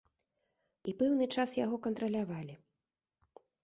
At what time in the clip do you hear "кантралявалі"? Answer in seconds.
1.87-2.53